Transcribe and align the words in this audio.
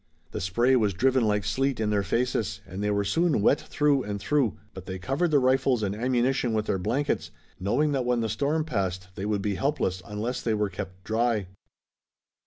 The 0.31 0.41
spray 0.41 0.75
was 0.75 0.95
driven 0.95 1.23
like 1.25 1.43
sleet 1.45 1.79
in 1.79 1.91
their 1.91 2.01
faces, 2.01 2.59
and 2.65 2.81
they 2.81 2.89
were 2.89 3.03
soon 3.03 3.39
wet 3.43 3.61
through 3.61 4.01
and 4.01 4.19
through, 4.19 4.57
but 4.73 4.87
they 4.87 4.97
covered 4.97 5.29
the 5.29 5.37
rifles 5.37 5.83
and 5.83 5.95
ammunition 5.95 6.53
with 6.53 6.65
their 6.65 6.79
blankets, 6.79 7.29
knowing 7.59 7.91
that 7.91 8.03
when 8.05 8.21
the 8.21 8.27
storm 8.27 8.63
passed 8.65 9.09
they 9.13 9.27
would 9.27 9.43
be 9.43 9.53
helpless 9.53 10.01
unless 10.03 10.41
they 10.41 10.55
were 10.55 10.69
kept 10.71 11.03
dry. 11.03 11.45